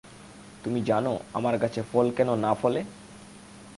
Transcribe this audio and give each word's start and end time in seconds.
তুমি 0.63 0.79
জান 0.81 1.05
আমার 1.33 1.55
গাছে 1.57 1.81
ফল 1.83 2.07
কেন 2.11 2.29
না 2.35 2.51
ফলে! 2.53 2.81